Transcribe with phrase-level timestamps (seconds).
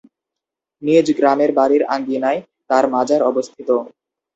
[0.81, 3.69] নিজ গ্রামের বাড়ীর আঙ্গিনায় তার মাজার অবস্থিত।